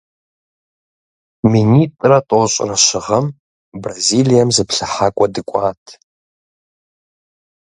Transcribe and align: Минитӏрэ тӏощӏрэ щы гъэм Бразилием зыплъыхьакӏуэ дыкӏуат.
Минитӏрэ 1.51 2.19
тӏощӏрэ 2.27 2.75
щы 2.85 2.99
гъэм 3.05 3.25
Бразилием 3.81 4.49
зыплъыхьакӏуэ 4.55 5.27
дыкӏуат. 5.33 5.83